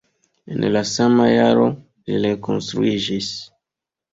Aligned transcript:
En 0.53 0.63
la 0.75 0.81
sama 0.91 1.27
jaro 1.33 1.67
ĝi 1.75 2.23
rekonstruiĝis. 2.25 3.33